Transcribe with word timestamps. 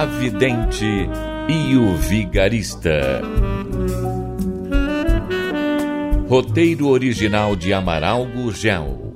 A 0.00 0.06
Vidente 0.06 1.10
e 1.46 1.76
o 1.76 1.94
Vigarista. 1.94 3.20
Roteiro 6.26 6.88
original 6.88 7.54
de 7.54 7.74
Amaral 7.74 8.24
Gurgel. 8.24 9.14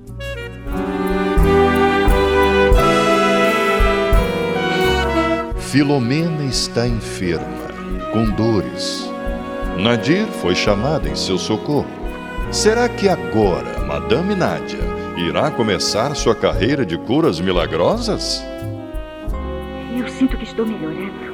Filomena 5.56 6.44
está 6.44 6.86
enferma, 6.86 7.48
com 8.12 8.26
dores. 8.32 9.10
Nadir 9.78 10.26
foi 10.26 10.54
chamada 10.54 11.08
em 11.08 11.16
seu 11.16 11.38
socorro. 11.38 11.88
Será 12.52 12.90
que 12.90 13.08
agora 13.08 13.80
Madame 13.86 14.34
Nádia 14.34 14.80
irá 15.16 15.50
começar 15.50 16.14
sua 16.14 16.34
carreira 16.34 16.84
de 16.84 16.98
curas 16.98 17.40
milagrosas? 17.40 18.44
Eu 20.05 20.10
sinto 20.10 20.36
que 20.36 20.44
estou 20.44 20.66
melhorando. 20.66 21.33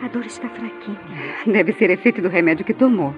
A 0.00 0.06
dor 0.06 0.24
está 0.24 0.48
fraquinha. 0.48 0.96
Deve 1.44 1.72
ser 1.72 1.90
efeito 1.90 2.22
do 2.22 2.28
remédio 2.28 2.64
que 2.64 2.72
tomou. 2.72 3.12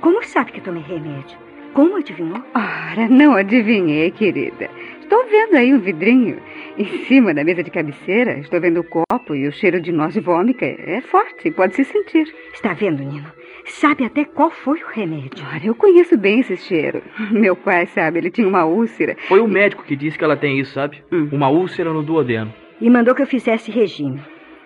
Como 0.00 0.22
sabe 0.22 0.52
que 0.52 0.60
tomei 0.60 0.80
remédio? 0.84 1.36
Como 1.74 1.96
adivinhou? 1.96 2.40
Ora, 2.54 3.08
não 3.08 3.34
adivinhei, 3.34 4.12
querida. 4.12 4.70
Estou 5.00 5.26
vendo 5.26 5.56
aí 5.56 5.74
um 5.74 5.80
vidrinho. 5.80 6.38
Em 6.78 6.84
cima 7.06 7.34
da 7.34 7.42
mesa 7.42 7.64
de 7.64 7.70
cabeceira, 7.72 8.38
estou 8.38 8.60
vendo 8.60 8.78
o 8.78 8.84
copo 8.84 9.34
e 9.34 9.48
o 9.48 9.52
cheiro 9.52 9.80
de 9.80 9.90
noz 9.90 10.14
de 10.14 10.20
vômica 10.20 10.64
é 10.64 11.00
forte, 11.00 11.50
pode 11.50 11.74
se 11.74 11.82
sentir. 11.82 12.32
Está 12.54 12.74
vendo, 12.74 13.02
Nino? 13.02 13.26
Sabe 13.64 14.04
até 14.04 14.24
qual 14.24 14.52
foi 14.52 14.84
o 14.84 14.88
remédio. 14.88 15.44
Ora, 15.52 15.66
eu 15.66 15.74
conheço 15.74 16.16
bem 16.16 16.38
esse 16.38 16.56
cheiro. 16.56 17.02
Meu 17.32 17.56
pai 17.56 17.86
sabe, 17.86 18.20
ele 18.20 18.30
tinha 18.30 18.46
uma 18.46 18.66
úlcera. 18.66 19.16
Foi 19.26 19.40
o 19.40 19.48
médico 19.48 19.82
que 19.82 19.96
disse 19.96 20.16
que 20.16 20.22
ela 20.22 20.36
tem 20.36 20.60
isso, 20.60 20.74
sabe? 20.74 21.02
Hum. 21.10 21.28
Uma 21.32 21.48
úlcera 21.48 21.92
no 21.92 22.04
duodeno. 22.04 22.54
E 22.80 22.90
mandou 22.90 23.14
que 23.14 23.22
eu 23.22 23.26
fizesse 23.26 23.70
regime. 23.70 24.22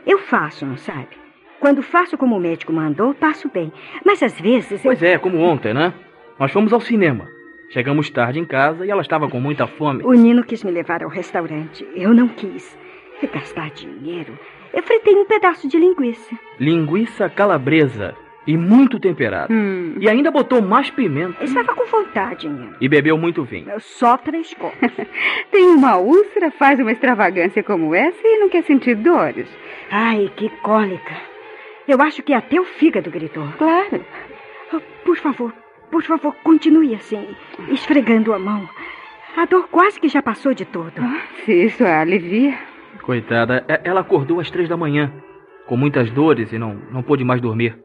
Eu 0.06 0.19
faço, 0.19 0.66
não 0.66 0.77
sabe? 0.77 1.08
Quando 1.61 1.83
faço 1.83 2.17
como 2.17 2.36
o 2.36 2.41
médico 2.41 2.72
mandou, 2.72 3.14
passo 3.14 3.48
bem. 3.48 3.72
Mas 4.05 4.22
às 4.22 4.41
vezes 4.41 4.72
eu... 4.72 4.91
Pois 4.91 5.02
é, 5.02 5.19
como 5.19 5.39
ontem, 5.39 5.75
né? 5.75 5.92
Nós 6.39 6.50
fomos 6.50 6.72
ao 6.72 6.80
cinema. 6.80 7.28
Chegamos 7.69 8.11
tarde 8.11 8.41
em 8.41 8.44
casa 8.44 8.84
e 8.84 8.91
ela 8.91 9.02
estava 9.02 9.28
com 9.28 9.39
muita 9.39 9.67
fome. 9.67 10.02
O 10.02 10.12
Nino 10.12 10.42
quis 10.42 10.64
me 10.64 10.70
levar 10.70 11.02
ao 11.02 11.11
restaurante. 11.11 11.86
Eu 11.94 12.12
não 12.14 12.28
quis. 12.28 12.77
Gastar 13.33 13.70
dinheiro. 13.70 14.39
Eu 14.72 14.83
fritei 14.83 15.14
um 15.14 15.27
pedaço 15.27 15.69
de 15.69 15.78
linguiça. 15.78 16.34
Linguiça 16.58 17.28
calabresa 17.28 18.17
e 18.46 18.56
muito 18.56 18.98
temperada. 18.98 19.52
Hum. 19.52 19.94
E 19.98 20.08
ainda 20.08 20.30
botou 20.30 20.62
mais 20.62 20.91
pimenta. 20.91 21.44
Estava 21.44 21.74
com 21.74 21.84
vontade, 21.86 22.48
Nino. 22.48 22.74
E 22.80 22.88
bebeu 22.88 23.16
muito 23.19 23.44
vinho. 23.44 23.69
Só 23.78 24.16
três 24.16 24.55
copos. 24.55 24.78
Tem 25.50 25.66
uma 25.66 25.96
úlcera, 25.96 26.50
faz 26.50 26.78
uma 26.80 26.92
extravagância 26.92 27.62
como 27.62 27.94
essa 27.94 28.18
e 28.24 28.38
não 28.38 28.48
quer 28.48 28.64
sentir 28.64 28.94
dores. 28.96 29.48
Ai, 29.91 30.30
que 30.36 30.48
cólica. 30.62 31.14
Eu 31.86 32.01
acho 32.01 32.23
que 32.23 32.33
até 32.33 32.61
o 32.61 32.64
fígado 32.64 33.11
gritou. 33.11 33.46
Claro. 33.58 34.05
Oh, 34.72 34.80
por 35.05 35.17
favor, 35.17 35.52
por 35.90 36.02
favor, 36.05 36.34
continue 36.45 36.95
assim, 36.95 37.27
esfregando 37.68 38.33
a 38.33 38.39
mão. 38.39 38.68
A 39.36 39.45
dor 39.45 39.68
quase 39.68 40.01
que 40.01 40.08
já 40.08 40.22
passou 40.22 40.55
de 40.55 40.64
todo. 40.64 40.92
Ah, 40.98 41.20
se 41.45 41.52
isso 41.67 41.84
a 41.84 42.01
alivia. 42.01 42.57
Coitada, 43.02 43.64
e- 43.68 43.80
ela 43.89 44.01
acordou 44.01 44.40
às 44.40 44.51
três 44.51 44.68
da 44.68 44.77
manhã, 44.77 45.12
com 45.67 45.77
muitas 45.77 46.11
dores 46.11 46.52
e 46.52 46.58
não, 46.58 46.74
não 46.90 47.02
pôde 47.02 47.24
mais 47.24 47.40
dormir. 47.40 47.77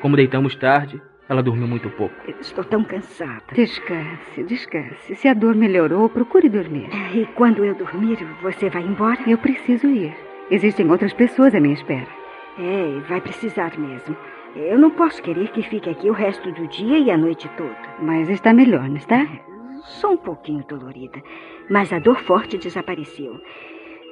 Como 0.00 0.16
deitamos 0.16 0.54
tarde, 0.56 1.00
ela 1.28 1.42
dormiu 1.42 1.66
muito 1.66 1.90
pouco. 1.90 2.14
Estou 2.40 2.62
tão 2.64 2.84
cansada. 2.84 3.42
Descanse, 3.52 4.42
descanse. 4.44 5.16
Se 5.16 5.28
a 5.28 5.34
dor 5.34 5.54
melhorou, 5.54 6.08
procure 6.08 6.48
dormir. 6.48 6.88
E 7.14 7.26
quando 7.34 7.64
eu 7.64 7.74
dormir, 7.74 8.18
você 8.42 8.70
vai 8.70 8.82
embora? 8.82 9.18
Eu 9.26 9.38
preciso 9.38 9.86
ir. 9.88 10.14
Existem 10.50 10.88
outras 10.90 11.12
pessoas 11.12 11.54
à 11.54 11.60
minha 11.60 11.74
espera. 11.74 12.06
É, 12.58 13.00
vai 13.08 13.20
precisar 13.20 13.76
mesmo. 13.78 14.16
Eu 14.54 14.78
não 14.78 14.90
posso 14.90 15.22
querer 15.22 15.48
que 15.48 15.62
fique 15.62 15.90
aqui 15.90 16.08
o 16.08 16.14
resto 16.14 16.50
do 16.52 16.66
dia 16.68 16.98
e 16.98 17.10
a 17.10 17.18
noite 17.18 17.48
toda. 17.56 17.76
Mas 18.00 18.28
está 18.30 18.54
melhor, 18.54 18.88
não 18.88 18.96
está? 18.96 19.26
Sou 20.00 20.12
um 20.12 20.16
pouquinho 20.16 20.64
dolorida, 20.66 21.22
mas 21.68 21.92
a 21.92 21.98
dor 21.98 22.18
forte 22.20 22.56
desapareceu. 22.56 23.38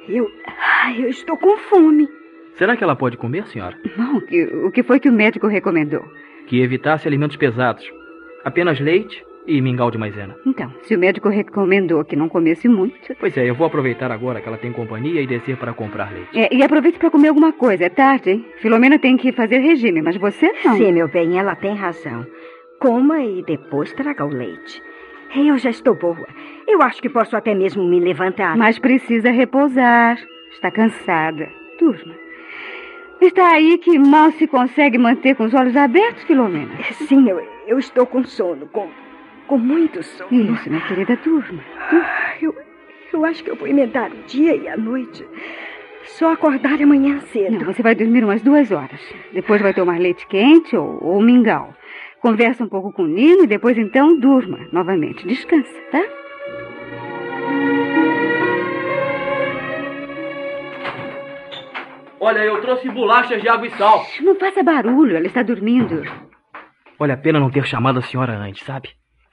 Eu. 0.07 0.29
Ai, 0.83 1.03
eu 1.03 1.09
estou 1.09 1.37
com 1.37 1.57
fome. 1.57 2.07
Será 2.55 2.75
que 2.75 2.83
ela 2.83 2.95
pode 2.95 3.17
comer, 3.17 3.45
senhora? 3.47 3.77
Não, 3.97 4.17
o 4.17 4.21
que, 4.21 4.43
o 4.43 4.71
que 4.71 4.83
foi 4.83 4.99
que 4.99 5.09
o 5.09 5.13
médico 5.13 5.47
recomendou? 5.47 6.03
Que 6.47 6.61
evitasse 6.61 7.07
alimentos 7.07 7.37
pesados. 7.37 7.85
Apenas 8.43 8.79
leite 8.79 9.23
e 9.47 9.61
mingau 9.61 9.91
de 9.91 9.97
maisena. 9.97 10.35
Então, 10.45 10.73
se 10.83 10.95
o 10.95 10.99
médico 10.99 11.29
recomendou 11.29 12.03
que 12.03 12.15
não 12.15 12.29
comesse 12.29 12.67
muito. 12.67 13.13
Pois 13.19 13.35
é, 13.37 13.47
eu 13.49 13.55
vou 13.55 13.67
aproveitar 13.67 14.11
agora 14.11 14.41
que 14.41 14.47
ela 14.47 14.57
tem 14.57 14.71
companhia 14.71 15.21
e 15.21 15.27
descer 15.27 15.57
para 15.57 15.73
comprar 15.73 16.11
leite. 16.11 16.37
É, 16.37 16.53
e 16.53 16.63
aproveite 16.63 16.97
para 16.97 17.11
comer 17.11 17.27
alguma 17.29 17.51
coisa, 17.53 17.85
é 17.85 17.89
tarde, 17.89 18.31
hein? 18.31 18.45
Filomena 18.61 18.97
tem 18.97 19.17
que 19.17 19.31
fazer 19.31 19.59
regime, 19.59 20.01
mas 20.01 20.17
você 20.17 20.51
não. 20.63 20.77
Sim, 20.77 20.93
meu 20.93 21.07
bem, 21.07 21.37
ela 21.37 21.55
tem 21.55 21.75
razão. 21.75 22.25
Coma 22.79 23.21
e 23.21 23.43
depois 23.43 23.91
traga 23.93 24.25
o 24.25 24.29
leite. 24.29 24.81
Eu 25.35 25.57
já 25.57 25.69
estou 25.69 25.95
boa. 25.95 26.27
Eu 26.67 26.81
acho 26.81 27.01
que 27.01 27.09
posso 27.09 27.35
até 27.35 27.53
mesmo 27.53 27.83
me 27.83 27.99
levantar. 27.99 28.55
Mas 28.55 28.79
precisa 28.79 29.29
repousar. 29.31 30.17
Está 30.51 30.71
cansada. 30.71 31.49
Durma. 31.79 32.24
Está 33.21 33.51
aí 33.53 33.77
que 33.77 33.97
mal 33.97 34.31
se 34.33 34.47
consegue 34.47 34.97
manter 34.97 35.35
com 35.35 35.45
os 35.45 35.53
olhos 35.53 35.75
abertos, 35.75 36.23
Filomena. 36.23 36.71
Sim, 36.93 37.27
eu, 37.29 37.41
eu 37.67 37.79
estou 37.79 38.05
com 38.05 38.23
sono, 38.23 38.67
com, 38.67 38.89
com 39.47 39.57
muito 39.57 40.03
sono. 40.03 40.29
Isso, 40.53 40.69
minha 40.69 40.81
querida, 40.81 41.17
durma. 41.23 41.63
Ah, 41.91 42.33
Eu, 42.41 42.55
eu 43.13 43.25
acho 43.25 43.43
que 43.43 43.49
eu 43.51 43.55
vou 43.55 43.67
emendar 43.67 44.11
o 44.11 44.15
dia 44.27 44.55
e 44.55 44.67
a 44.67 44.77
noite. 44.77 45.25
Só 46.03 46.33
acordar 46.33 46.79
amanhã 46.81 47.19
cedo. 47.31 47.57
Não, 47.59 47.65
você 47.73 47.81
vai 47.81 47.95
dormir 47.95 48.23
umas 48.23 48.41
duas 48.41 48.71
horas. 48.71 49.01
Depois 49.33 49.61
vai 49.61 49.73
tomar 49.73 49.99
leite 49.99 50.27
quente 50.27 50.75
ou, 50.75 51.03
ou 51.03 51.21
mingau. 51.21 51.73
Conversa 52.21 52.63
um 52.63 52.69
pouco 52.69 52.91
com 52.91 53.03
o 53.03 53.07
Nino 53.07 53.43
e 53.43 53.47
depois 53.47 53.77
então 53.77 54.19
durma 54.19 54.59
novamente. 54.71 55.25
Descansa, 55.25 55.73
tá? 55.91 56.03
Olha, 62.25 62.39
eu 62.39 62.59
trouxe 62.59 62.89
bolachas 62.89 63.39
de 63.39 63.47
água 63.47 63.67
e 63.67 63.71
sal. 63.77 64.03
Não 64.21 64.35
faça 64.35 64.63
barulho, 64.63 65.15
ela 65.15 65.27
está 65.27 65.43
dormindo. 65.43 66.01
Olha 66.99 67.13
a 67.13 67.17
pena 67.17 67.39
não 67.39 67.51
ter 67.51 67.63
chamado 67.67 67.99
a 67.99 68.01
senhora 68.01 68.33
antes, 68.35 68.65
sabe? 68.65 68.89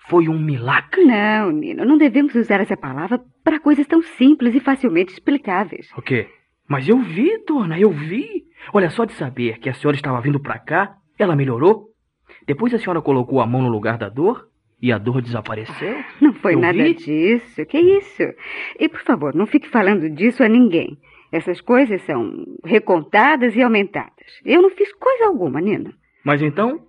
Foi 0.09 0.29
um 0.29 0.39
milagre. 0.39 1.03
Não, 1.05 1.51
Nino, 1.51 1.87
não 1.87 1.97
devemos 1.97 2.35
usar 2.35 2.61
essa 2.61 2.77
palavra 2.77 3.19
para 3.43 3.59
coisas 3.59 3.87
tão 3.87 4.03
simples 4.03 4.55
e 4.55 4.61
facilmente 4.61 5.13
explicáveis. 5.13 5.89
O 5.97 6.03
quê? 6.03 6.29
Mas 6.69 6.87
eu 6.87 6.99
vi, 6.99 7.31
dona, 7.47 7.79
eu 7.79 7.91
vi. 7.91 8.27
Olha, 8.75 8.91
só 8.91 9.07
de 9.07 9.15
saber 9.15 9.59
que 9.59 9.71
a 9.71 9.75
senhora 9.75 9.97
estava 9.97 10.21
vindo 10.21 10.39
pra 10.41 10.59
cá, 10.59 10.95
ela 11.19 11.35
melhorou. 11.35 11.87
Depois 12.47 12.75
a 12.75 12.79
senhora 12.79 13.01
colocou 13.01 13.41
a 13.41 13.47
mão 13.47 13.63
no 13.63 13.69
lugar 13.71 13.97
da 13.97 14.11
dor 14.11 14.49
e 14.83 14.93
a 14.93 14.99
dor 14.99 15.23
desapareceu. 15.23 15.97
Não 16.21 16.35
foi 16.35 16.55
Eu 16.55 16.61
nada 16.61 16.77
vi. 16.83 16.95
disso. 16.95 17.65
Que 17.65 17.79
isso? 17.79 18.23
E 18.79 18.89
por 18.89 19.01
favor, 19.03 19.35
não 19.35 19.47
fique 19.47 19.69
falando 19.69 20.11
disso 20.11 20.43
a 20.43 20.49
ninguém. 20.49 20.99
Essas 21.33 21.61
coisas 21.63 22.03
são 22.03 22.45
recontadas 22.63 23.57
e 23.57 23.63
aumentadas. 23.63 24.27
Eu 24.45 24.61
não 24.61 24.71
fiz 24.71 24.93
coisa 24.93 25.27
alguma, 25.27 25.61
Nino. 25.61 25.95
Mas 26.23 26.43
então, 26.43 26.81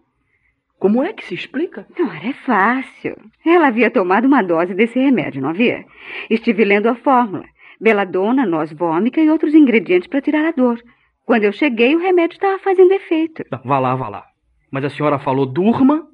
como 0.78 1.02
é 1.02 1.14
que 1.14 1.24
se 1.24 1.34
explica? 1.34 1.88
Ora, 1.98 2.28
é 2.28 2.34
fácil. 2.34 3.16
Ela 3.46 3.68
havia 3.68 3.90
tomado 3.90 4.26
uma 4.26 4.44
dose 4.44 4.74
desse 4.74 5.00
remédio, 5.00 5.42
não 5.42 5.50
havia? 5.50 5.86
Estive 6.30 6.66
lendo 6.66 6.88
a 6.88 6.96
fórmula. 6.96 7.46
Beladona, 7.80 8.46
noz 8.46 8.72
vômica 8.74 9.22
e 9.22 9.30
outros 9.30 9.54
ingredientes 9.54 10.10
para 10.10 10.22
tirar 10.22 10.46
a 10.46 10.52
dor. 10.52 10.78
Quando 11.26 11.46
eu 11.46 11.54
cheguei, 11.54 11.96
o 11.96 12.00
remédio 12.00 12.36
estava 12.36 12.60
fazendo 12.60 12.92
efeito. 12.92 13.44
Não, 13.50 13.62
vá 13.64 13.80
lá, 13.80 13.96
vá 13.96 14.10
lá. 14.10 14.26
Mas 14.70 14.84
a 14.84 14.90
senhora 14.90 15.20
falou 15.20 15.46
durma 15.46 16.06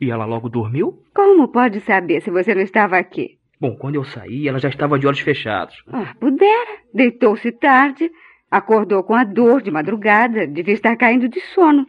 e 0.00 0.10
ela 0.10 0.24
logo 0.24 0.48
dormiu? 0.48 1.02
Como 1.14 1.48
pode 1.48 1.80
saber 1.80 2.22
se 2.22 2.30
você 2.30 2.54
não 2.54 2.62
estava 2.62 2.96
aqui? 2.96 3.39
Bom, 3.60 3.76
quando 3.76 3.96
eu 3.96 4.04
saí, 4.04 4.48
ela 4.48 4.58
já 4.58 4.70
estava 4.70 4.98
de 4.98 5.06
olhos 5.06 5.20
fechados. 5.20 5.84
Ah, 5.92 6.14
pudera. 6.18 6.78
Deitou-se 6.94 7.52
tarde, 7.52 8.10
acordou 8.50 9.02
com 9.04 9.14
a 9.14 9.22
dor 9.22 9.60
de 9.60 9.70
madrugada, 9.70 10.46
devia 10.46 10.72
estar 10.72 10.96
caindo 10.96 11.28
de 11.28 11.40
sono. 11.54 11.86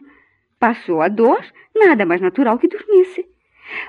Passou 0.60 1.00
a 1.00 1.08
dor, 1.08 1.42
nada 1.74 2.04
mais 2.04 2.20
natural 2.20 2.58
que 2.58 2.68
dormisse. 2.68 3.24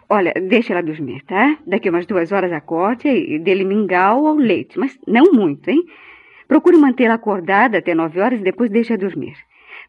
Olha, 0.09 0.31
deixa 0.33 0.71
ela 0.71 0.81
dormir, 0.81 1.24
tá? 1.25 1.57
Daqui 1.68 1.89
umas 1.89 2.06
duas 2.06 2.31
horas 2.31 2.53
acorde 2.53 3.09
e 3.09 3.38
dê-lhe 3.38 3.65
mingau 3.65 4.24
ou 4.24 4.36
leite, 4.38 4.79
mas 4.79 4.97
não 5.06 5.33
muito, 5.33 5.69
hein? 5.69 5.83
Procure 6.47 6.77
mantê-la 6.77 7.15
acordada 7.15 7.79
até 7.79 7.94
nove 7.94 8.19
horas 8.19 8.39
e 8.39 8.44
depois 8.44 8.69
deixe-a 8.69 8.95
dormir. 8.95 9.36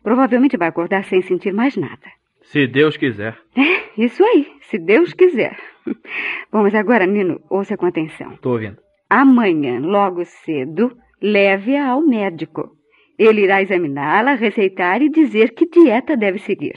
Provavelmente 0.03 0.57
vai 0.57 0.67
acordar 0.67 1.05
sem 1.05 1.23
sentir 1.23 1.53
mais 1.53 1.77
nada. 1.77 2.24
Se 2.55 2.69
Deus 2.69 2.97
quiser. 2.97 3.37
É, 3.57 4.01
isso 4.01 4.25
aí, 4.25 4.47
se 4.71 4.79
Deus 4.79 5.13
quiser. 5.13 5.59
Bom, 6.53 6.63
mas 6.63 6.73
agora, 6.73 7.05
Nino, 7.05 7.41
ouça 7.51 7.77
com 7.77 7.85
atenção. 7.85 8.37
Tô 8.37 8.53
ouvindo. 8.53 8.77
Amanhã, 9.11 9.81
logo 9.81 10.25
cedo, 10.25 10.97
leve-a 11.21 11.89
ao 11.89 12.01
médico. 12.01 12.71
Ele 13.19 13.43
irá 13.43 13.61
examiná-la, 13.61 14.35
receitar 14.35 15.03
e 15.03 15.11
dizer 15.11 15.53
que 15.53 15.69
dieta 15.69 16.17
deve 16.17 16.39
seguir. 16.39 16.75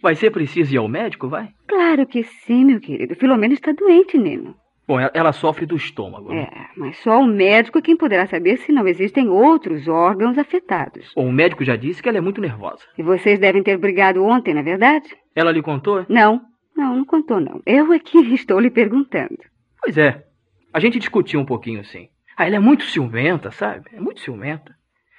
Vai 0.00 0.14
ser 0.14 0.30
preciso 0.30 0.74
ir 0.74 0.78
ao 0.78 0.88
médico, 0.88 1.28
vai? 1.28 1.50
Claro 1.68 2.06
que 2.06 2.22
sim, 2.22 2.64
meu 2.64 2.80
querido. 2.80 3.14
Filomena 3.14 3.52
está 3.52 3.72
doente, 3.72 4.16
Nino. 4.16 4.54
Bom, 4.86 5.00
ela- 5.00 5.32
sofre 5.32 5.64
do 5.66 5.76
estômago. 5.76 6.28
né? 6.32 6.42
É, 6.42 6.66
mas 6.76 6.96
só 6.98 7.20
o 7.20 7.26
médico 7.26 7.78
é 7.78 7.82
quem 7.82 7.96
poderá 7.96 8.26
saber 8.26 8.58
se 8.58 8.70
não 8.72 8.86
existem 8.86 9.28
outros 9.28 9.88
órgãos 9.88 10.36
afetados. 10.38 11.12
Bom, 11.16 11.28
o 11.28 11.32
médico 11.32 11.64
já 11.64 11.74
disse 11.76 12.02
que 12.02 12.08
ela 12.08 12.18
é 12.18 12.20
muito 12.20 12.40
nervosa. 12.40 12.82
E 12.98 13.02
vocês 13.02 13.38
devem 13.38 13.62
ter 13.62 13.78
brigado 13.78 14.22
ontem, 14.24 14.52
não 14.52 14.60
é 14.60 14.64
verdade? 14.64 15.08
Ela 15.34 15.50
lhe 15.52 15.62
contou? 15.62 16.04
Não, 16.08 16.42
não, 16.76 16.96
não 16.96 17.04
contou, 17.04 17.40
não. 17.40 17.62
Eu 17.64 17.92
é 17.92 17.98
que 17.98 18.18
estou 18.34 18.60
lhe 18.60 18.70
perguntando. 18.70 19.38
Pois 19.82 19.96
é. 19.96 20.24
A 20.72 20.80
gente 20.80 20.98
discutiu 20.98 21.40
um 21.40 21.46
pouquinho, 21.46 21.84
sim. 21.84 22.08
Ah, 22.36 22.46
ela 22.46 22.56
é 22.56 22.60
muito 22.60 22.84
ciumenta, 22.84 23.50
sabe? 23.52 23.84
É 23.92 24.00
muito 24.00 24.20
ciumenta. 24.20 24.74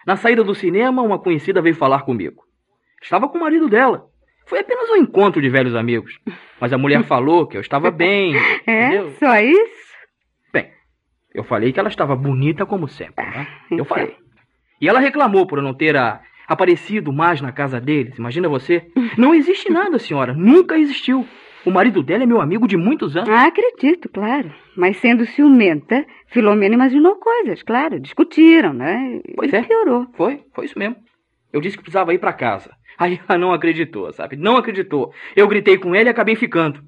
Na 0.06 0.16
saída 0.16 0.44
do 0.44 0.54
cinema, 0.54 1.02
uma 1.02 1.18
conhecida 1.18 1.62
veio 1.62 1.74
falar 1.76 2.02
comigo. 2.04 2.44
Estava 3.02 3.28
com 3.28 3.38
o 3.38 3.42
marido 3.42 3.68
dela. 3.70 4.06
Foi 4.48 4.60
apenas 4.60 4.90
um 4.92 4.96
encontro 4.98 5.42
de 5.42 5.50
velhos 5.50 5.76
amigos. 5.76 6.18
Mas 6.60 6.72
a 6.72 6.78
mulher 6.78 7.04
falou 7.04 7.48
que 7.48 7.58
eu 7.58 7.62
estava 7.62 7.90
bem. 7.92 8.36
É? 8.68 8.88
entendeu? 8.88 9.12
Só 9.20 9.40
isso? 9.40 9.86
Bem, 10.54 10.70
eu 11.34 11.44
falei 11.44 11.72
que 11.74 11.80
ela 11.80 11.90
estava 11.90 12.16
bonita 12.16 12.66
como 12.66 12.88
sempre, 12.88 13.26
né? 13.26 13.48
Eu 13.72 13.76
então. 13.76 13.86
falei. 13.86 14.16
E 14.82 14.88
ela 14.88 15.00
reclamou 15.00 15.48
por 15.48 15.58
eu 15.60 15.64
não 15.64 15.74
ter 15.74 15.96
a- 15.98 16.22
aparecido 16.48 17.12
mais 17.12 17.42
na 17.42 17.52
casa 17.52 17.80
deles. 17.82 18.18
Imagina 18.18 18.48
você. 18.48 18.86
Não 19.18 19.34
existe 19.34 19.72
nada, 19.72 19.98
senhora. 19.98 20.34
Nunca 20.34 20.78
existiu. 20.78 21.26
O 21.66 21.72
marido 21.72 22.04
dela 22.04 22.22
é 22.22 22.28
meu 22.28 22.40
amigo 22.40 22.68
de 22.68 22.78
muitos 22.78 23.18
anos. 23.18 23.28
Ah, 23.30 23.48
acredito, 23.48 24.08
claro. 24.10 24.54
Mas 24.78 24.98
sendo 24.98 25.26
ciumenta, 25.26 26.06
Filomena 26.28 26.76
imaginou 26.76 27.16
coisas, 27.16 27.64
claro. 27.64 28.00
Discutiram, 28.00 28.72
né? 28.72 29.20
Pois 29.36 29.52
e 29.52 29.56
é. 29.56 29.64
piorou. 29.64 30.06
Foi, 30.16 30.44
foi 30.54 30.66
isso 30.66 30.78
mesmo. 30.78 30.96
Eu 31.52 31.60
disse 31.62 31.76
que 31.76 31.82
precisava 31.82 32.14
ir 32.14 32.20
pra 32.20 32.34
casa. 32.34 32.70
Aí 32.98 33.20
ela 33.28 33.38
não 33.38 33.54
acreditou, 33.54 34.12
sabe? 34.14 34.36
Não 34.36 34.58
acreditou. 34.58 35.14
Eu 35.36 35.48
gritei 35.48 35.78
com 35.78 35.94
ela 35.96 36.08
e 36.08 36.12
acabei 36.12 36.36
ficando. 36.36 36.82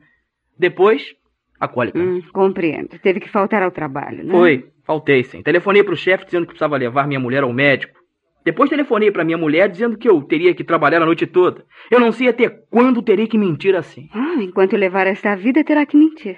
Depois, 0.58 1.14
a 1.60 1.68
cólica. 1.68 2.00
Hum, 2.00 2.22
compreendo. 2.34 2.98
Teve 3.00 3.20
que 3.20 3.30
faltar 3.30 3.62
ao 3.64 3.72
trabalho, 3.72 4.24
né? 4.24 4.32
Foi, 4.32 4.66
faltei 4.86 5.24
sim. 5.24 5.42
Telefonei 5.44 5.84
pro 5.84 5.96
chefe 5.96 6.26
dizendo 6.26 6.44
que 6.44 6.50
precisava 6.54 6.78
levar 6.78 7.08
minha 7.08 7.20
mulher 7.20 7.44
ao 7.44 7.54
médico. 7.54 7.98
Depois 8.44 8.70
telefonei 8.70 9.12
pra 9.12 9.26
minha 9.26 9.38
mulher 9.38 9.68
dizendo 9.70 9.98
que 9.98 10.08
eu 10.08 10.22
teria 10.22 10.54
que 10.54 10.64
trabalhar 10.64 11.02
a 11.02 11.06
noite 11.06 11.28
toda. 11.28 11.66
Eu 11.92 12.00
não 12.00 12.14
sei 12.14 12.30
até 12.30 12.48
quando 12.48 13.02
terei 13.02 13.28
que 13.28 13.38
mentir 13.38 13.76
assim. 13.76 14.10
Ah, 14.14 14.36
enquanto 14.40 14.78
levar 14.78 15.06
esta 15.06 15.36
vida, 15.36 15.64
terá 15.66 15.86
que 15.86 15.98
mentir. 15.98 16.38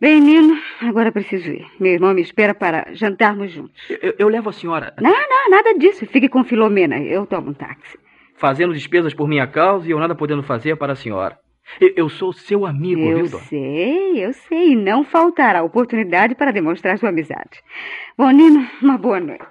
Bem, 0.00 0.20
Nino, 0.20 0.56
agora 0.80 1.12
preciso 1.12 1.48
ir. 1.50 1.66
Meu 1.78 1.92
irmão 1.92 2.12
me 2.14 2.22
espera 2.22 2.54
para 2.54 2.86
jantarmos 2.92 3.52
juntos. 3.52 3.80
Eu- 3.88 4.14
eu 4.18 4.28
levo 4.28 4.50
a 4.50 4.52
senhora 4.52 4.94
Não, 5.00 5.10
não, 5.10 5.50
nada 5.50 5.74
disso. 5.78 6.06
Fique 6.06 6.28
com 6.28 6.42
Filomena. 6.44 6.98
Eu 7.00 7.24
tomo 7.26 7.50
um 7.50 7.54
táxi. 7.54 7.98
Fazendo 8.42 8.74
despesas 8.74 9.14
por 9.14 9.28
minha 9.28 9.46
causa 9.46 9.86
e 9.86 9.92
eu 9.92 10.00
nada 10.00 10.16
podendo 10.16 10.42
fazer 10.42 10.76
para 10.76 10.94
a 10.94 10.96
senhora. 10.96 11.38
Eu, 11.80 11.92
eu 11.96 12.08
sou 12.08 12.32
seu 12.32 12.66
amigo, 12.66 13.00
eu 13.00 13.18
viu, 13.18 13.28
dona? 13.28 13.44
sei, 13.44 14.26
eu 14.26 14.32
sei. 14.32 14.72
E 14.72 14.76
não 14.76 15.04
faltará 15.04 15.62
oportunidade 15.62 16.34
para 16.34 16.50
demonstrar 16.50 16.98
sua 16.98 17.10
amizade. 17.10 17.62
Bom, 18.18 18.28
Nino, 18.32 18.66
uma 18.82 18.98
boa 18.98 19.20
noite. 19.20 19.44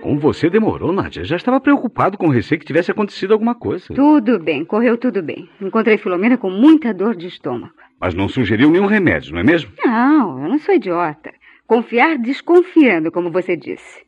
Como 0.00 0.20
você 0.20 0.48
demorou, 0.48 0.92
Nádia? 0.92 1.24
Já 1.24 1.34
estava 1.34 1.60
preocupado 1.60 2.16
com 2.16 2.28
o 2.28 2.30
receio 2.30 2.60
que 2.60 2.64
tivesse 2.64 2.92
acontecido 2.92 3.32
alguma 3.32 3.56
coisa. 3.56 3.92
Tudo 3.92 4.38
bem, 4.38 4.64
correu 4.64 4.96
tudo 4.96 5.20
bem. 5.20 5.50
Encontrei 5.60 5.98
Filomena 5.98 6.38
com 6.38 6.48
muita 6.48 6.94
dor 6.94 7.16
de 7.16 7.26
estômago. 7.26 7.74
Mas 8.00 8.14
não 8.14 8.28
sugeriu 8.28 8.70
nenhum 8.70 8.86
remédio, 8.86 9.32
não 9.32 9.40
é 9.40 9.44
mesmo? 9.44 9.72
Não, 9.84 10.42
eu 10.42 10.48
não 10.48 10.58
sou 10.58 10.74
idiota. 10.74 11.32
Confiar 11.66 12.16
desconfiando, 12.16 13.10
como 13.10 13.30
você 13.30 13.56
disse. 13.56 14.06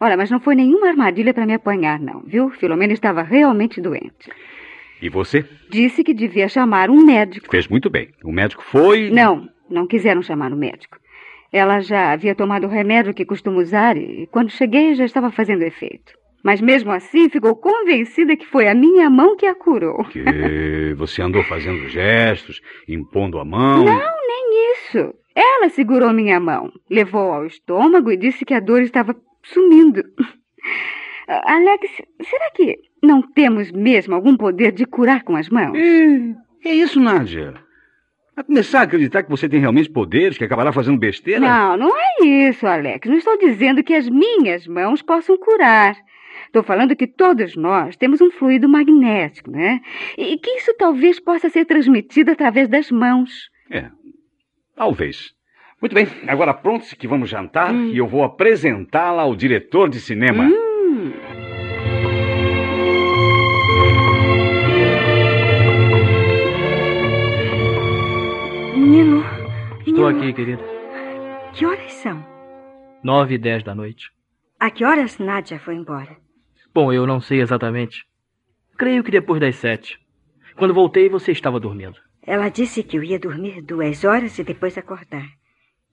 Olha, 0.00 0.16
mas 0.16 0.30
não 0.30 0.40
foi 0.40 0.54
nenhuma 0.54 0.88
armadilha 0.88 1.32
para 1.32 1.46
me 1.46 1.54
apanhar, 1.54 1.98
não, 1.98 2.20
viu? 2.20 2.50
Filomena 2.50 2.92
estava 2.92 3.22
realmente 3.22 3.80
doente. 3.80 4.30
E 5.00 5.08
você? 5.08 5.44
Disse 5.70 6.02
que 6.02 6.12
devia 6.12 6.48
chamar 6.48 6.90
um 6.90 7.04
médico. 7.04 7.50
Fez 7.50 7.68
muito 7.68 7.88
bem. 7.88 8.10
O 8.24 8.32
médico 8.32 8.62
foi. 8.62 9.10
Não, 9.10 9.48
não 9.70 9.86
quiseram 9.86 10.22
chamar 10.22 10.52
o 10.52 10.56
médico. 10.56 10.98
Ela 11.52 11.80
já 11.80 12.12
havia 12.12 12.34
tomado 12.34 12.66
o 12.66 12.70
remédio 12.70 13.14
que 13.14 13.24
costuma 13.24 13.60
usar 13.60 13.96
e 13.96 14.26
quando 14.30 14.50
cheguei 14.50 14.94
já 14.94 15.04
estava 15.04 15.30
fazendo 15.30 15.62
efeito. 15.62 16.17
Mas 16.42 16.60
mesmo 16.60 16.92
assim 16.92 17.28
ficou 17.28 17.56
convencida 17.56 18.36
que 18.36 18.46
foi 18.46 18.68
a 18.68 18.74
minha 18.74 19.10
mão 19.10 19.36
que 19.36 19.46
a 19.46 19.54
curou. 19.54 20.04
Que 20.04 20.94
você 20.96 21.20
andou 21.20 21.42
fazendo 21.44 21.88
gestos, 21.88 22.60
impondo 22.88 23.38
a 23.38 23.44
mão. 23.44 23.84
Não, 23.84 24.16
nem 24.26 24.72
isso. 24.72 25.14
Ela 25.34 25.68
segurou 25.68 26.12
minha 26.12 26.40
mão, 26.40 26.72
levou 26.90 27.32
ao 27.32 27.46
estômago 27.46 28.10
e 28.10 28.16
disse 28.16 28.44
que 28.44 28.54
a 28.54 28.60
dor 28.60 28.82
estava 28.82 29.14
sumindo. 29.42 30.02
Ah, 31.28 31.54
Alex, 31.54 31.90
será 32.22 32.50
que 32.54 32.78
não 33.02 33.22
temos 33.22 33.70
mesmo 33.70 34.14
algum 34.14 34.36
poder 34.36 34.72
de 34.72 34.86
curar 34.86 35.22
com 35.24 35.36
as 35.36 35.48
mãos? 35.48 35.76
É, 35.76 36.70
é 36.70 36.74
isso, 36.74 36.98
Nádia. 36.98 37.54
Vai 38.34 38.44
começar 38.44 38.80
a 38.80 38.82
acreditar 38.82 39.22
que 39.24 39.30
você 39.30 39.48
tem 39.48 39.60
realmente 39.60 39.90
poderes, 39.90 40.38
que 40.38 40.44
acabará 40.44 40.72
fazendo 40.72 40.98
besteira? 40.98 41.40
Não, 41.40 41.76
não 41.76 41.92
é 41.96 42.24
isso, 42.24 42.66
Alex. 42.66 43.08
Não 43.08 43.16
estou 43.16 43.36
dizendo 43.36 43.82
que 43.82 43.92
as 43.92 44.08
minhas 44.08 44.66
mãos 44.66 45.02
possam 45.02 45.36
curar. 45.36 45.96
Estou 46.48 46.62
falando 46.62 46.96
que 46.96 47.06
todos 47.06 47.54
nós 47.56 47.94
temos 47.94 48.22
um 48.22 48.30
fluido 48.30 48.68
magnético, 48.68 49.50
né? 49.50 49.80
E 50.16 50.38
que 50.38 50.50
isso 50.52 50.74
talvez 50.78 51.20
possa 51.20 51.50
ser 51.50 51.66
transmitido 51.66 52.30
através 52.30 52.68
das 52.68 52.90
mãos. 52.90 53.50
É, 53.70 53.90
talvez. 54.74 55.34
Muito 55.80 55.94
bem, 55.94 56.08
agora 56.26 56.54
pronto 56.54 56.84
que 56.96 57.06
vamos 57.06 57.28
jantar 57.28 57.72
e 57.74 57.98
eu 57.98 58.06
vou 58.06 58.24
apresentá-la 58.24 59.22
ao 59.22 59.36
diretor 59.36 59.90
de 59.90 60.00
cinema. 60.00 60.44
Hum, 60.44 61.12
Nino. 68.74 69.22
Estou 69.86 69.92
Nino, 69.92 70.08
aqui, 70.08 70.32
querida. 70.32 70.62
Que 71.52 71.66
horas 71.66 71.92
são? 71.92 72.24
Nove 73.04 73.34
e 73.34 73.38
dez 73.38 73.62
da 73.62 73.74
noite. 73.74 74.10
A 74.58 74.70
que 74.70 74.84
horas 74.84 75.18
Nádia 75.18 75.58
foi 75.60 75.74
embora? 75.74 76.16
Bom, 76.78 76.92
eu 76.92 77.08
não 77.08 77.20
sei 77.20 77.40
exatamente. 77.40 78.04
Creio 78.78 79.02
que 79.02 79.10
depois 79.10 79.40
das 79.40 79.56
sete. 79.56 79.98
Quando 80.54 80.72
voltei, 80.72 81.08
você 81.08 81.32
estava 81.32 81.58
dormindo. 81.58 81.96
Ela 82.24 82.48
disse 82.48 82.84
que 82.84 82.96
eu 82.96 83.02
ia 83.02 83.18
dormir 83.18 83.62
duas 83.62 84.04
horas 84.04 84.38
e 84.38 84.44
depois 84.44 84.78
acordar. 84.78 85.26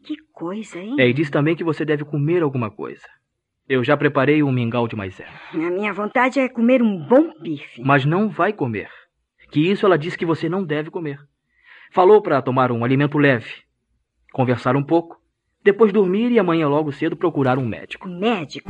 Que 0.04 0.15
coisa, 0.32 0.77
hein? 0.77 0.96
É, 1.00 1.10
e 1.10 1.12
disse 1.12 1.32
também 1.32 1.56
que 1.56 1.63
você 1.63 1.84
deve 1.84 2.06
comer 2.06 2.44
alguma 2.44 2.70
coisa. 2.70 3.01
Eu 3.68 3.84
já 3.84 3.98
preparei 3.98 4.44
um 4.44 4.51
mingau 4.51 4.88
de 4.88 4.96
maisena. 4.96 5.32
A 5.56 5.58
minha 5.58 5.92
vontade 5.92 6.39
é 6.39 6.48
comer 6.48 6.84
um 6.84 7.00
bom 7.00 7.34
bife. 7.42 7.82
Mas 7.84 8.06
não 8.06 8.30
vai 8.30 8.54
comer. 8.54 8.92
Que 9.50 9.72
isso 9.72 9.88
ela 9.88 9.98
disse 9.98 10.15
que 10.15 10.24
você 10.24 10.48
não 10.48 10.63
deve 10.63 10.92
comer. 10.92 11.18
Falou 11.92 12.22
para 12.22 12.44
tomar 12.44 12.72
um 12.72 12.86
alimento 12.86 13.18
leve. 13.18 13.50
Conversar 14.32 14.75
um 14.75 14.84
pouco. 14.84 15.18
Depois 15.63 15.92
dormir 15.92 16.32
e 16.32 16.38
amanhã 16.38 16.68
logo 16.68 16.92
cedo 16.92 17.18
procurar 17.18 17.58
um 17.58 17.65
médico. 17.65 18.08
Médico. 18.08 18.70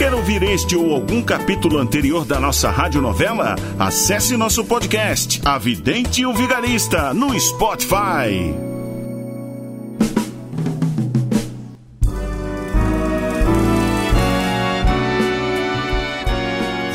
Quer 0.00 0.14
ouvir 0.14 0.42
este 0.44 0.74
ou 0.74 0.94
algum 0.94 1.20
capítulo 1.22 1.76
anterior 1.76 2.24
da 2.24 2.40
nossa 2.40 2.70
radionovela? 2.70 3.54
Acesse 3.78 4.34
nosso 4.34 4.64
podcast, 4.64 5.42
A 5.44 5.58
Vidente 5.58 6.22
e 6.22 6.24
o 6.24 6.32
Vigarista, 6.32 7.12
no 7.12 7.38
Spotify. 7.38 8.54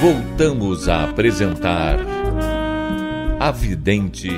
Voltamos 0.01 0.89
a 0.89 1.03
apresentar 1.03 1.99
A 3.39 3.51
Vidente 3.51 4.31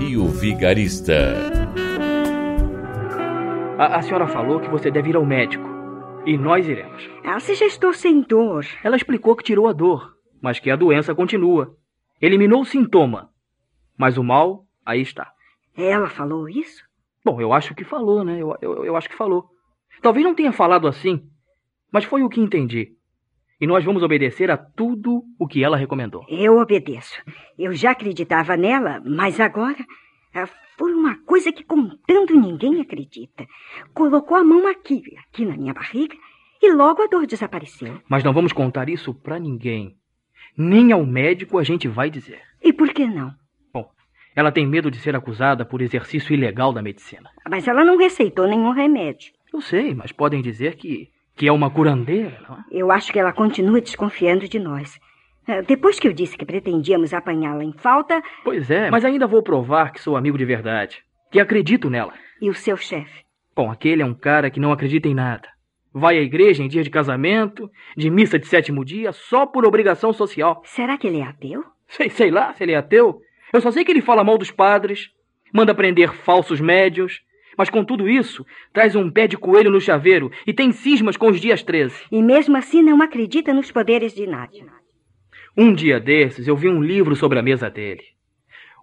e 0.00 0.16
o 0.16 0.28
Vigarista. 0.28 1.34
A, 3.78 3.98
a 3.98 4.00
senhora 4.00 4.26
falou 4.28 4.60
que 4.60 4.70
você 4.70 4.90
deve 4.90 5.10
ir 5.10 5.16
ao 5.16 5.26
médico. 5.26 5.73
E 6.26 6.38
nós 6.38 6.66
iremos. 6.66 7.10
Ah, 7.22 7.38
você 7.38 7.54
já 7.54 7.66
estou 7.66 7.92
sem 7.92 8.22
dor. 8.22 8.64
Ela 8.82 8.96
explicou 8.96 9.36
que 9.36 9.44
tirou 9.44 9.68
a 9.68 9.72
dor, 9.72 10.14
mas 10.40 10.58
que 10.58 10.70
a 10.70 10.76
doença 10.76 11.14
continua. 11.14 11.76
Eliminou 12.20 12.62
o 12.62 12.64
sintoma. 12.64 13.30
Mas 13.96 14.16
o 14.16 14.24
mal, 14.24 14.64
aí 14.86 15.02
está. 15.02 15.30
Ela 15.76 16.08
falou 16.08 16.48
isso? 16.48 16.82
Bom, 17.22 17.40
eu 17.40 17.52
acho 17.52 17.74
que 17.74 17.84
falou, 17.84 18.24
né? 18.24 18.40
Eu, 18.40 18.56
eu, 18.62 18.84
eu 18.86 18.96
acho 18.96 19.08
que 19.08 19.16
falou. 19.16 19.50
Talvez 20.00 20.24
não 20.24 20.34
tenha 20.34 20.52
falado 20.52 20.88
assim, 20.88 21.22
mas 21.92 22.04
foi 22.04 22.22
o 22.22 22.28
que 22.28 22.40
entendi. 22.40 22.92
E 23.60 23.66
nós 23.66 23.84
vamos 23.84 24.02
obedecer 24.02 24.50
a 24.50 24.56
tudo 24.56 25.22
o 25.38 25.46
que 25.46 25.62
ela 25.62 25.76
recomendou. 25.76 26.24
Eu 26.28 26.58
obedeço. 26.58 27.22
Eu 27.58 27.72
já 27.72 27.90
acreditava 27.90 28.56
nela, 28.56 29.02
mas 29.04 29.38
agora. 29.40 29.84
Uma 31.04 31.16
coisa 31.24 31.52
que 31.52 31.62
contando 31.62 32.34
ninguém 32.34 32.80
acredita. 32.80 33.46
Colocou 33.92 34.36
a 34.36 34.42
mão 34.42 34.66
aqui, 34.66 35.02
aqui 35.18 35.44
na 35.44 35.54
minha 35.54 35.74
barriga, 35.74 36.16
e 36.62 36.72
logo 36.72 37.02
a 37.02 37.06
dor 37.06 37.26
desapareceu. 37.26 38.00
Mas 38.08 38.24
não 38.24 38.32
vamos 38.32 38.54
contar 38.54 38.88
isso 38.88 39.12
pra 39.12 39.38
ninguém. 39.38 39.96
Nem 40.56 40.92
ao 40.92 41.04
médico 41.04 41.58
a 41.58 41.62
gente 41.62 41.86
vai 41.86 42.08
dizer. 42.08 42.40
E 42.62 42.72
por 42.72 42.88
que 42.88 43.04
não? 43.04 43.34
Bom, 43.72 43.86
ela 44.34 44.50
tem 44.50 44.66
medo 44.66 44.90
de 44.90 44.98
ser 44.98 45.14
acusada 45.14 45.64
por 45.66 45.82
exercício 45.82 46.32
ilegal 46.32 46.72
da 46.72 46.80
medicina. 46.80 47.28
Mas 47.50 47.68
ela 47.68 47.84
não 47.84 47.98
receitou 47.98 48.48
nenhum 48.48 48.70
remédio. 48.70 49.32
Eu 49.52 49.60
sei, 49.60 49.94
mas 49.94 50.10
podem 50.10 50.40
dizer 50.40 50.76
que, 50.76 51.10
que 51.36 51.46
é 51.46 51.52
uma 51.52 51.70
curandeira, 51.70 52.40
não 52.48 52.56
é? 52.56 52.64
Eu 52.70 52.90
acho 52.90 53.12
que 53.12 53.18
ela 53.18 53.32
continua 53.32 53.80
desconfiando 53.80 54.48
de 54.48 54.58
nós. 54.58 54.98
Ah, 55.46 55.60
Depois 55.60 55.98
que 56.00 56.08
eu 56.08 56.12
disse 56.12 56.36
que 56.36 56.44
pretendíamos 56.46 57.12
apanhá-la 57.12 57.64
em 57.64 57.72
falta, 57.72 58.22
Pois 58.42 58.70
é, 58.70 58.90
mas 58.90 59.04
ainda 59.04 59.26
vou 59.26 59.42
provar 59.42 59.92
que 59.92 60.00
sou 60.00 60.16
amigo 60.16 60.38
de 60.38 60.44
verdade. 60.44 61.02
Que 61.30 61.40
acredito 61.40 61.90
nela. 61.90 62.12
e 62.40 62.48
o 62.48 62.54
seu 62.54 62.76
chefe? 62.76 63.24
Bom, 63.56 63.70
aquele 63.70 64.02
é 64.02 64.06
um 64.06 64.14
cara 64.14 64.50
que 64.50 64.58
não 64.60 64.72
acredita 64.72 65.08
em 65.08 65.14
nada. 65.14 65.48
Vai 65.92 66.18
à 66.18 66.22
igreja 66.22 66.62
em 66.62 66.68
dia 66.68 66.82
de 66.82 66.90
casamento, 66.90 67.70
de 67.96 68.10
missa 68.10 68.38
de 68.38 68.46
sétimo 68.48 68.84
dia, 68.84 69.12
só 69.12 69.46
por 69.46 69.64
obrigação 69.64 70.12
social. 70.12 70.60
Será 70.64 70.98
que 70.98 71.06
ele 71.06 71.20
é 71.20 71.22
ateu? 71.24 71.62
Sei, 71.86 72.10
sei 72.10 72.30
lá 72.30 72.52
se 72.52 72.64
ele 72.64 72.72
é 72.72 72.76
ateu. 72.76 73.20
Eu 73.52 73.60
só 73.60 73.70
sei 73.70 73.84
que 73.84 73.92
ele 73.92 74.02
fala 74.02 74.24
mal 74.24 74.36
dos 74.36 74.50
padres, 74.50 75.10
manda 75.52 75.72
prender 75.74 76.12
falsos 76.12 76.60
médios, 76.60 77.20
mas 77.56 77.70
com 77.70 77.84
tudo 77.84 78.08
isso, 78.08 78.44
traz 78.72 78.96
um 78.96 79.08
pé 79.08 79.28
de 79.28 79.36
coelho 79.38 79.70
no 79.70 79.80
chaveiro 79.80 80.32
e 80.44 80.52
tem 80.52 80.72
cismas 80.72 81.16
com 81.16 81.28
os 81.28 81.40
dias 81.40 81.62
13. 81.62 81.94
E 82.10 82.20
mesmo 82.20 82.56
assim 82.56 82.82
não 82.82 83.00
acredita 83.00 83.54
nos 83.54 83.70
poderes 83.70 84.12
de 84.12 84.26
Nádia. 84.26 84.66
Um 85.56 85.72
dia 85.72 86.00
desses, 86.00 86.48
eu 86.48 86.56
vi 86.56 86.68
um 86.68 86.82
livro 86.82 87.14
sobre 87.14 87.38
a 87.38 87.42
mesa 87.42 87.70
dele. 87.70 88.02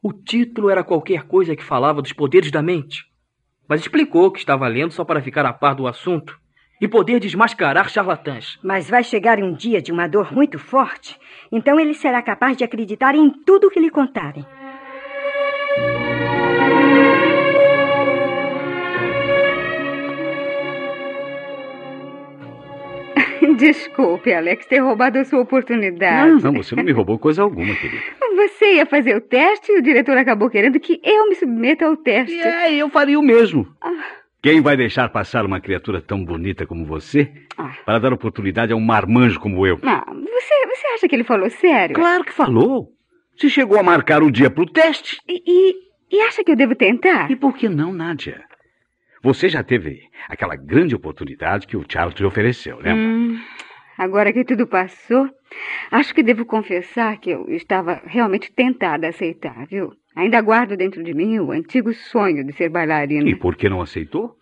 O 0.01 0.13
título 0.13 0.69
era 0.69 0.85
qualquer 0.85 1.23
coisa 1.23 1.53
que 1.53 1.63
falava 1.63 2.01
dos 2.01 2.13
poderes 2.13 2.49
da 2.49 2.61
mente, 2.61 3.03
mas 3.67 3.81
explicou 3.81 4.31
que 4.31 4.39
estava 4.39 4.65
lendo 4.69 4.93
só 4.93 5.03
para 5.03 5.21
ficar 5.21 5.45
a 5.45 5.51
par 5.51 5.75
do 5.75 5.85
assunto 5.85 6.39
e 6.79 6.87
poder 6.87 7.19
desmascarar 7.19 7.89
charlatãs. 7.89 8.57
Mas 8.63 8.89
vai 8.89 9.03
chegar 9.03 9.37
um 9.39 9.53
dia 9.53 9.81
de 9.81 9.91
uma 9.91 10.07
dor 10.07 10.33
muito 10.33 10.57
forte, 10.57 11.19
então 11.51 11.77
ele 11.77 11.93
será 11.93 12.21
capaz 12.21 12.55
de 12.55 12.63
acreditar 12.63 13.15
em 13.15 13.29
tudo 13.29 13.69
que 13.69 13.79
lhe 13.79 13.89
contarem. 13.89 14.45
Desculpe, 23.61 24.33
Alex, 24.33 24.65
ter 24.65 24.79
roubado 24.79 25.19
a 25.19 25.23
sua 25.25 25.41
oportunidade. 25.41 26.43
Não, 26.43 26.51
não, 26.51 26.63
você 26.63 26.75
não 26.75 26.83
me 26.83 26.91
roubou 26.91 27.17
coisa 27.19 27.43
alguma, 27.43 27.73
querida. 27.75 28.01
Você 28.35 28.75
ia 28.75 28.85
fazer 28.85 29.15
o 29.15 29.21
teste 29.21 29.71
e 29.71 29.77
o 29.79 29.81
diretor 29.81 30.17
acabou 30.17 30.49
querendo 30.49 30.79
que 30.79 30.99
eu 31.03 31.29
me 31.29 31.35
submeta 31.35 31.85
ao 31.85 31.95
teste. 31.95 32.33
E 32.35 32.39
é, 32.41 32.73
eu 32.75 32.89
faria 32.89 33.19
o 33.19 33.23
mesmo. 33.23 33.67
Quem 34.41 34.61
vai 34.61 34.75
deixar 34.75 35.07
passar 35.09 35.45
uma 35.45 35.61
criatura 35.61 36.01
tão 36.01 36.25
bonita 36.25 36.65
como 36.65 36.83
você 36.85 37.31
Ah. 37.57 37.71
para 37.85 37.99
dar 37.99 38.11
oportunidade 38.13 38.73
a 38.73 38.75
um 38.75 38.81
marmanjo 38.81 39.39
como 39.39 39.67
eu? 39.67 39.79
Ah, 39.83 40.03
você, 40.11 40.67
você 40.75 40.87
acha 40.95 41.07
que 41.07 41.15
ele 41.15 41.23
falou 41.23 41.49
sério? 41.51 41.95
Claro 41.95 42.23
que 42.23 42.33
falou. 42.33 42.87
Se 43.37 43.49
chegou 43.49 43.79
a 43.79 43.83
marcar 43.83 44.23
o 44.23 44.31
dia 44.31 44.49
para 44.49 44.63
o 44.63 44.65
teste. 44.69 45.17
E, 45.27 45.43
e, 45.45 45.75
e 46.17 46.21
acha 46.21 46.43
que 46.43 46.51
eu 46.51 46.55
devo 46.55 46.73
tentar? 46.75 47.29
E 47.29 47.35
por 47.35 47.55
que 47.55 47.69
não, 47.69 47.93
Nádia? 47.93 48.41
Você 49.23 49.47
já 49.49 49.63
teve 49.63 50.01
aquela 50.27 50.55
grande 50.55 50.95
oportunidade 50.95 51.67
que 51.67 51.77
o 51.77 51.85
Charles 51.87 52.19
lhe 52.19 52.25
ofereceu, 52.25 52.77
lembra? 52.77 52.95
Hum, 52.95 53.39
agora 53.97 54.33
que 54.33 54.43
tudo 54.43 54.65
passou, 54.65 55.29
acho 55.91 56.13
que 56.15 56.23
devo 56.23 56.43
confessar 56.43 57.19
que 57.19 57.29
eu 57.29 57.47
estava 57.49 58.01
realmente 58.05 58.51
tentada 58.51 59.05
a 59.05 59.09
aceitar, 59.11 59.67
viu? 59.67 59.93
Ainda 60.15 60.41
guardo 60.41 60.75
dentro 60.75 61.03
de 61.03 61.13
mim 61.13 61.39
o 61.39 61.51
antigo 61.51 61.93
sonho 61.93 62.43
de 62.43 62.51
ser 62.53 62.69
bailarina. 62.69 63.29
E 63.29 63.35
por 63.35 63.55
que 63.55 63.69
não 63.69 63.81
aceitou? 63.81 64.35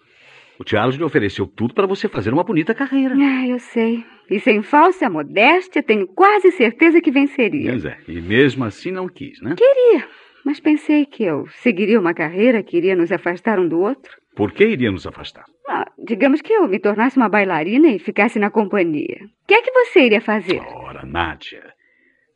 O 0.57 0.63
Charles 0.67 0.95
lhe 0.97 1.03
ofereceu 1.03 1.45
tudo 1.45 1.73
para 1.73 1.87
você 1.87 2.07
fazer 2.07 2.33
uma 2.33 2.43
bonita 2.43 2.73
carreira. 2.73 3.15
Ah, 3.15 3.47
eu 3.47 3.59
sei. 3.59 4.03
E 4.29 4.39
sem 4.39 4.61
falsa 4.61 5.09
modéstia, 5.09 5.81
tenho 5.83 6.07
quase 6.07 6.51
certeza 6.51 7.01
que 7.01 7.11
venceria. 7.11 7.71
Pois 7.71 7.85
é, 7.85 7.97
e 8.07 8.21
mesmo 8.21 8.63
assim 8.63 8.91
não 8.91 9.07
quis, 9.07 9.41
né? 9.41 9.55
Queria, 9.57 10.07
mas 10.45 10.59
pensei 10.59 11.05
que 11.05 11.23
eu 11.23 11.47
seguiria 11.61 11.99
uma 11.99 12.13
carreira 12.13 12.61
que 12.63 12.77
iria 12.77 12.95
nos 12.95 13.11
afastar 13.11 13.59
um 13.59 13.67
do 13.67 13.79
outro. 13.79 14.18
Por 14.39 14.53
que 14.53 14.63
iria 14.65 14.89
nos 14.89 15.05
afastar? 15.05 15.43
Ah, 15.67 15.85
digamos 15.97 16.41
que 16.41 16.53
eu 16.53 16.65
me 16.65 16.79
tornasse 16.79 17.17
uma 17.17 17.27
bailarina 17.27 17.89
e 17.89 17.99
ficasse 17.99 18.39
na 18.39 18.49
companhia. 18.49 19.17
O 19.43 19.47
que 19.47 19.53
é 19.53 19.61
que 19.61 19.69
você 19.69 19.99
iria 20.05 20.21
fazer? 20.21 20.61
Ora, 20.61 21.05
Nádia, 21.05 21.61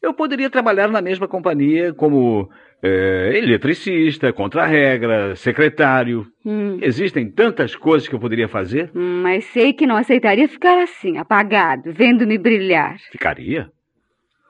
eu 0.02 0.14
poderia 0.14 0.50
trabalhar 0.50 0.90
na 0.90 1.02
mesma 1.02 1.30
companhia 1.30 1.94
como 1.94 2.50
eh, 2.84 3.32
eletricista, 3.42 4.34
contra-regra, 4.34 5.34
secretário. 5.38 6.28
Hum, 6.46 6.78
Existem 6.82 7.32
tantas 7.32 7.74
coisas 7.74 8.06
que 8.06 8.14
eu 8.16 8.20
poderia 8.20 8.50
fazer. 8.50 8.92
hum, 8.94 9.22
mas 9.24 9.46
sei 9.46 9.72
que 9.72 9.88
não 9.88 9.96
aceitaria 9.96 10.50
ficar 10.50 10.78
assim, 10.84 11.18
apagado, 11.18 11.94
vendo-me 11.94 12.38
brilhar. 12.38 12.98
Ficaria. 13.14 13.70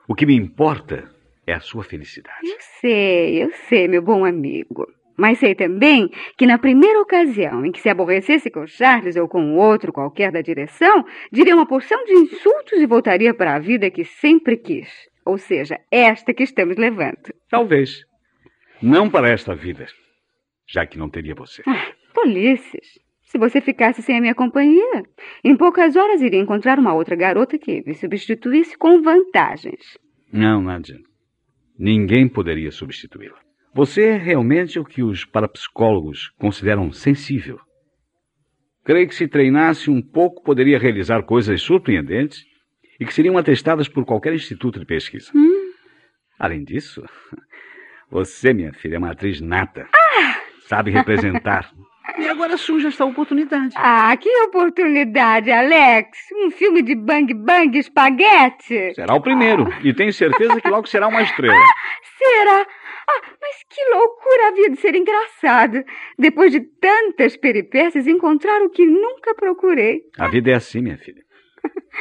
O 0.08 0.14
que 0.16 0.26
me 0.26 0.34
importa 0.34 1.04
é 1.46 1.52
a 1.52 1.60
sua 1.60 1.84
felicidade. 1.84 2.36
Eu 2.42 2.56
sei, 2.80 3.44
eu 3.44 3.50
sei, 3.68 3.86
meu 3.86 4.02
bom 4.02 4.24
amigo. 4.24 4.88
Mas 5.16 5.38
sei 5.38 5.54
também 5.54 6.10
que 6.36 6.46
na 6.46 6.58
primeira 6.58 7.00
ocasião 7.00 7.64
em 7.64 7.70
que 7.70 7.80
se 7.80 7.88
aborrecesse 7.88 8.50
com 8.50 8.66
Charles 8.66 9.16
ou 9.16 9.28
com 9.28 9.56
outro 9.56 9.92
qualquer 9.92 10.32
da 10.32 10.40
direção, 10.40 11.04
diria 11.30 11.54
uma 11.54 11.66
porção 11.66 12.04
de 12.04 12.12
insultos 12.12 12.80
e 12.80 12.86
voltaria 12.86 13.32
para 13.32 13.54
a 13.54 13.58
vida 13.58 13.90
que 13.90 14.04
sempre 14.04 14.56
quis. 14.56 14.88
Ou 15.24 15.38
seja, 15.38 15.78
esta 15.90 16.34
que 16.34 16.42
estamos 16.42 16.76
levando. 16.76 17.32
Talvez. 17.48 18.04
Não 18.82 19.08
para 19.08 19.30
esta 19.30 19.54
vida, 19.54 19.86
já 20.66 20.84
que 20.84 20.98
não 20.98 21.08
teria 21.08 21.34
você. 21.34 21.62
Tolices. 22.12 22.98
Se 23.22 23.38
você 23.38 23.60
ficasse 23.60 24.02
sem 24.02 24.16
a 24.16 24.20
minha 24.20 24.34
companhia, 24.34 25.02
em 25.42 25.56
poucas 25.56 25.96
horas 25.96 26.20
iria 26.20 26.38
encontrar 26.38 26.78
uma 26.78 26.94
outra 26.94 27.16
garota 27.16 27.58
que 27.58 27.82
me 27.84 27.94
substituísse 27.94 28.76
com 28.76 29.02
vantagens. 29.02 29.98
Não, 30.32 30.62
Nádia. 30.62 30.98
Ninguém 31.76 32.28
poderia 32.28 32.70
substituí-la. 32.70 33.38
Você 33.74 34.10
é 34.10 34.16
realmente 34.16 34.78
o 34.78 34.84
que 34.84 35.02
os 35.02 35.24
parapsicólogos 35.24 36.30
consideram 36.38 36.92
sensível. 36.92 37.58
Creio 38.84 39.08
que 39.08 39.14
se 39.14 39.26
treinasse 39.26 39.90
um 39.90 40.00
pouco 40.00 40.44
poderia 40.44 40.78
realizar 40.78 41.24
coisas 41.24 41.60
surpreendentes 41.60 42.44
e 43.00 43.04
que 43.04 43.12
seriam 43.12 43.36
atestadas 43.36 43.88
por 43.88 44.04
qualquer 44.04 44.32
instituto 44.32 44.78
de 44.78 44.86
pesquisa. 44.86 45.32
Além 46.38 46.62
disso, 46.62 47.02
você, 48.08 48.52
minha 48.52 48.72
filha, 48.72 48.94
é 48.94 48.98
uma 48.98 49.10
atriz 49.10 49.40
nata. 49.40 49.88
Sabe 50.68 50.92
representar. 50.92 51.72
e 52.18 52.28
agora 52.28 52.56
surge 52.56 52.86
esta 52.86 53.04
oportunidade. 53.04 53.74
Ah, 53.76 54.16
que 54.16 54.28
oportunidade, 54.44 55.50
Alex! 55.50 56.18
Um 56.44 56.50
filme 56.50 56.82
de 56.82 56.94
bang 56.94 57.32
bang 57.34 57.78
espaguete! 57.78 58.94
Será 58.94 59.14
o 59.14 59.20
primeiro. 59.20 59.66
E 59.82 59.92
tenho 59.94 60.12
certeza 60.12 60.60
que 60.60 60.68
logo 60.68 60.86
será 60.86 61.08
uma 61.08 61.22
estrela. 61.22 61.54
Será? 62.18 62.66
Ah, 63.06 63.20
mas 63.40 63.62
que 63.68 63.84
loucura 63.90 64.48
havia 64.48 64.70
de 64.70 64.76
ser 64.76 64.94
engraçado. 64.94 65.84
Depois 66.18 66.52
de 66.52 66.60
tantas 66.60 67.36
peripécias, 67.36 68.06
encontrar 68.06 68.62
o 68.62 68.70
que 68.70 68.86
nunca 68.86 69.34
procurei. 69.34 70.02
A 70.18 70.28
vida 70.28 70.50
é 70.50 70.54
assim, 70.54 70.80
minha 70.80 70.96
filha. 70.98 71.22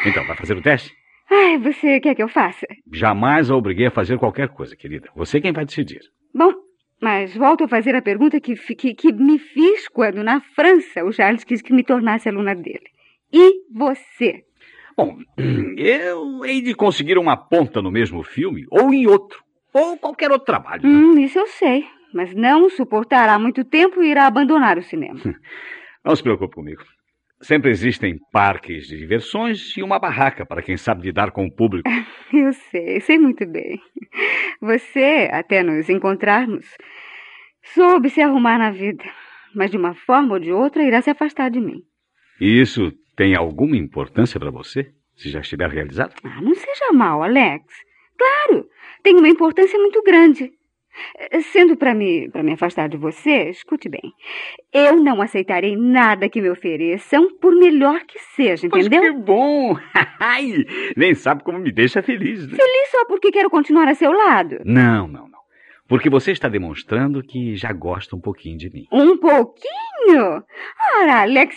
Então, 0.05 0.25
vai 0.25 0.35
fazer 0.35 0.55
o 0.55 0.61
teste? 0.61 0.93
Ai, 1.29 1.57
você 1.57 1.99
quer 1.99 2.15
que 2.15 2.23
eu 2.23 2.27
faça? 2.27 2.65
Jamais 2.91 3.49
a 3.49 3.55
obriguei 3.55 3.87
a 3.87 3.91
fazer 3.91 4.17
qualquer 4.17 4.49
coisa, 4.49 4.75
querida. 4.75 5.09
Você 5.15 5.37
é 5.37 5.41
quem 5.41 5.53
vai 5.53 5.65
decidir. 5.65 5.99
Bom, 6.33 6.53
mas 7.03 7.35
volto 7.35 7.65
a 7.65 7.67
fazer 7.67 7.93
a 7.95 8.01
pergunta 8.01 8.39
que, 8.39 8.55
que, 8.55 8.93
que 8.95 9.11
me 9.11 9.37
fiz 9.37 9.89
quando, 9.89 10.23
na 10.23 10.39
França, 10.39 11.03
o 11.03 11.11
Charles 11.11 11.43
quis 11.43 11.61
que 11.61 11.73
me 11.73 11.83
tornasse 11.83 12.29
aluna 12.29 12.55
dele. 12.55 12.89
E 13.31 13.65
você? 13.69 14.45
Bom, 14.95 15.17
eu 15.77 16.45
hei 16.45 16.61
de 16.61 16.73
conseguir 16.73 17.17
uma 17.17 17.35
ponta 17.35 17.81
no 17.81 17.91
mesmo 17.91 18.23
filme 18.23 18.65
ou 18.71 18.93
em 18.93 19.05
outro. 19.05 19.43
Ou 19.73 19.97
qualquer 19.97 20.31
outro 20.31 20.45
trabalho. 20.45 20.83
né? 20.83 20.89
Hum, 20.89 21.19
isso 21.19 21.37
eu 21.37 21.47
sei. 21.47 21.85
Mas 22.13 22.33
não 22.33 22.69
suportará 22.69 23.37
muito 23.37 23.65
tempo 23.65 24.01
e 24.01 24.09
irá 24.09 24.25
abandonar 24.25 24.77
o 24.77 24.83
cinema. 24.83 25.19
Não 26.05 26.15
se 26.15 26.21
preocupe 26.21 26.55
comigo. 26.55 26.83
Sempre 27.43 27.71
existem 27.71 28.17
parques 28.31 28.87
de 28.87 28.97
diversões 28.97 29.75
e 29.77 29.83
uma 29.83 29.99
barraca 29.99 30.45
para 30.45 30.61
quem 30.61 30.77
sabe 30.77 31.03
lidar 31.03 31.31
com 31.31 31.45
o 31.45 31.53
público. 31.53 31.89
Eu 32.33 32.53
sei, 32.53 33.01
sei 33.01 33.19
muito 33.19 33.45
bem. 33.45 33.79
Você, 34.61 35.29
até 35.31 35.61
nos 35.61 35.89
encontrarmos, 35.89 36.65
soube 37.73 38.09
se 38.09 38.21
arrumar 38.21 38.57
na 38.57 38.71
vida. 38.71 39.03
mas 39.53 39.69
de 39.69 39.77
uma 39.77 39.93
forma 39.93 40.33
ou 40.33 40.39
de 40.39 40.51
outra 40.51 40.83
irá 40.83 41.01
se 41.01 41.09
afastar 41.09 41.51
de 41.51 41.59
mim. 41.59 41.81
E 42.39 42.61
isso 42.61 42.91
tem 43.15 43.35
alguma 43.35 43.77
importância 43.77 44.39
para 44.39 44.49
você? 44.49 44.91
Se 45.15 45.29
já 45.29 45.41
estiver 45.41 45.69
realizado? 45.69 46.15
Ah, 46.23 46.41
não 46.41 46.55
seja 46.55 46.91
mal, 46.91 47.21
Alex. 47.21 47.63
Claro, 48.17 48.65
tem 49.03 49.15
uma 49.15 49.27
importância 49.29 49.77
muito 49.77 50.01
grande. 50.01 50.51
Sendo 51.51 51.75
para 51.75 51.93
me, 51.93 52.29
para 52.29 52.43
me 52.43 52.53
afastar 52.53 52.87
de 52.89 52.97
você, 52.97 53.49
escute 53.49 53.89
bem. 53.89 54.13
Eu 54.71 54.97
não 54.97 55.21
aceitarei 55.21 55.75
nada 55.75 56.29
que 56.29 56.41
me 56.41 56.49
ofereçam, 56.49 57.35
por 57.39 57.55
melhor 57.55 58.01
que 58.05 58.19
seja, 58.35 58.67
entendeu? 58.67 59.01
Mas 59.01 59.11
que 59.11 59.19
bom! 59.19 59.75
Nem 60.95 61.13
sabe 61.13 61.43
como 61.43 61.59
me 61.59 61.71
deixa 61.71 62.01
feliz. 62.01 62.47
Né? 62.47 62.57
Feliz 62.57 62.91
só 62.91 63.05
porque 63.05 63.31
quero 63.31 63.49
continuar 63.49 63.87
a 63.87 63.95
seu 63.95 64.11
lado? 64.11 64.59
Não, 64.65 65.07
não, 65.07 65.27
não. 65.27 65.43
Porque 65.87 66.09
você 66.09 66.31
está 66.31 66.47
demonstrando 66.47 67.21
que 67.21 67.55
já 67.55 67.71
gosta 67.73 68.15
um 68.15 68.19
pouquinho 68.19 68.57
de 68.57 68.69
mim. 68.69 68.87
Um 68.91 69.17
pouquinho? 69.17 70.43
Ora, 70.97 71.21
Alex, 71.21 71.55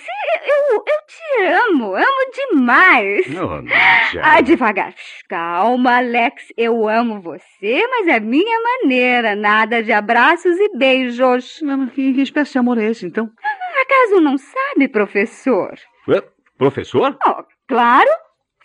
eu, 0.77 0.85
eu 0.87 1.01
te 1.07 1.71
amo. 1.71 1.95
Amo 1.95 2.31
demais. 2.35 3.27
Oh. 3.37 4.21
Ah, 4.23 4.41
devagar. 4.41 4.95
Calma, 5.29 5.97
Alex. 5.97 6.53
Eu 6.57 6.89
amo 6.89 7.21
você, 7.21 7.87
mas 7.89 8.09
é 8.09 8.21
minha 8.21 8.61
maneira. 8.61 9.35
Nada 9.35 9.83
de 9.83 9.93
abraços 9.93 10.57
e 10.59 10.77
beijos. 10.77 11.61
Mas 11.63 11.91
que, 11.93 12.13
que 12.13 12.23
espécie 12.23 12.53
de 12.53 12.59
amor 12.59 12.79
é 12.79 12.85
esse, 12.91 13.07
então? 13.07 13.31
Acaso 13.83 14.21
não 14.21 14.37
sabe, 14.39 14.89
professor? 14.89 15.75
Ué, 16.09 16.23
professor? 16.59 17.17
Oh, 17.27 17.45
claro. 17.69 18.11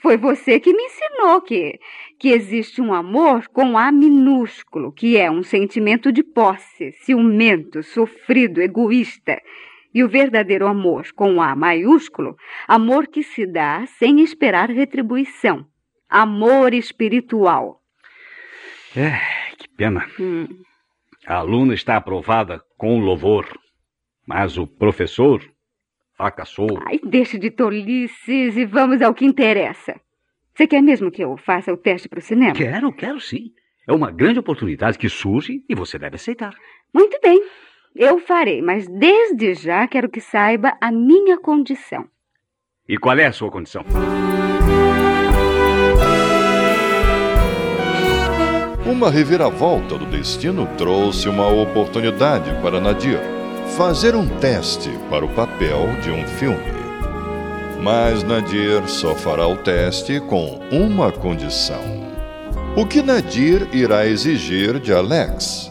Foi 0.01 0.17
você 0.17 0.59
que 0.59 0.73
me 0.73 0.83
ensinou 0.83 1.41
que, 1.41 1.79
que 2.17 2.29
existe 2.29 2.81
um 2.81 2.91
amor 2.91 3.47
com 3.49 3.77
A 3.77 3.91
minúsculo, 3.91 4.91
que 4.91 5.15
é 5.15 5.29
um 5.29 5.43
sentimento 5.43 6.11
de 6.11 6.23
posse, 6.23 6.91
ciumento, 7.03 7.83
sofrido, 7.83 8.59
egoísta. 8.61 9.39
E 9.93 10.03
o 10.03 10.09
verdadeiro 10.09 10.67
amor 10.67 11.07
com 11.13 11.41
A 11.41 11.55
maiúsculo, 11.55 12.35
amor 12.67 13.07
que 13.07 13.23
se 13.23 13.45
dá 13.45 13.85
sem 13.85 14.21
esperar 14.21 14.69
retribuição. 14.69 15.65
Amor 16.09 16.73
espiritual. 16.73 17.81
É, 18.95 19.19
que 19.57 19.67
pena. 19.69 20.05
Hum. 20.19 20.47
A 21.25 21.35
aluna 21.35 21.73
está 21.73 21.97
aprovada 21.97 22.61
com 22.77 22.99
louvor, 22.99 23.47
mas 24.25 24.57
o 24.57 24.65
professor 24.65 25.41
fracassou. 26.15 26.67
Ai, 26.85 26.99
deixe 27.03 27.37
de 27.37 27.51
tolices 27.51 28.57
e 28.57 28.65
vamos 28.65 29.01
ao 29.01 29.13
que 29.13 29.25
interessa. 29.25 29.99
Você 30.53 30.67
quer 30.67 30.81
mesmo 30.81 31.09
que 31.09 31.23
eu 31.23 31.37
faça 31.37 31.71
o 31.71 31.77
teste 31.77 32.09
para 32.09 32.19
o 32.19 32.21
cinema? 32.21 32.53
Quero, 32.53 32.91
quero 32.91 33.19
sim. 33.19 33.51
É 33.87 33.93
uma 33.93 34.11
grande 34.11 34.39
oportunidade 34.39 34.97
que 34.97 35.09
surge 35.09 35.63
e 35.67 35.75
você 35.75 35.97
deve 35.97 36.15
aceitar. 36.15 36.53
Muito 36.93 37.19
bem. 37.21 37.41
Eu 37.95 38.19
farei, 38.19 38.61
mas 38.61 38.87
desde 38.87 39.53
já 39.53 39.87
quero 39.87 40.09
que 40.09 40.21
saiba 40.21 40.77
a 40.79 40.91
minha 40.91 41.37
condição. 41.37 42.05
E 42.87 42.97
qual 42.97 43.17
é 43.19 43.25
a 43.25 43.33
sua 43.33 43.51
condição? 43.51 43.83
Uma 48.85 49.09
reviravolta 49.09 49.97
do 49.97 50.05
destino 50.05 50.67
trouxe 50.77 51.29
uma 51.29 51.47
oportunidade 51.47 52.51
para 52.61 52.79
Nadir 52.81 53.19
fazer 53.77 54.15
um 54.15 54.27
teste 54.39 54.89
para 55.09 55.23
o 55.23 55.29
papel 55.33 55.87
de 56.01 56.11
um 56.11 56.25
filme. 56.27 56.81
Mas 57.81 58.23
Nadir 58.23 58.87
só 58.87 59.15
fará 59.15 59.47
o 59.47 59.57
teste 59.57 60.19
com 60.21 60.59
uma 60.71 61.11
condição. 61.11 61.81
O 62.75 62.85
que 62.85 63.01
Nadir 63.01 63.67
irá 63.73 64.05
exigir 64.05 64.79
de 64.79 64.93
Alex? 64.93 65.70